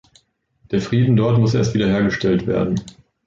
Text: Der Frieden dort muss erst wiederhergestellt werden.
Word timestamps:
Der 0.71 0.81
Frieden 0.81 1.15
dort 1.15 1.37
muss 1.37 1.53
erst 1.53 1.75
wiederhergestellt 1.75 2.47
werden. 2.47 2.81